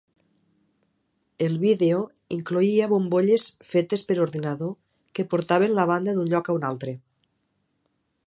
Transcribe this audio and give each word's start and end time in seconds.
El 1.47 1.57
vídeo 1.65 1.99
incloïa 2.37 2.87
bombolles 2.93 3.45
fetes 3.75 4.05
per 4.11 4.17
ordinador 4.25 4.73
que 5.19 5.29
portaven 5.35 5.77
la 5.81 5.85
banda 5.95 6.15
d'un 6.17 6.33
lloc 6.35 6.49
a 6.49 6.57
un 6.61 6.67
altre. 6.73 6.95